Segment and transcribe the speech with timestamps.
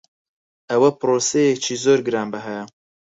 [0.69, 2.63] ئەوە پرۆسەیەکی زۆر گرانبەهایە.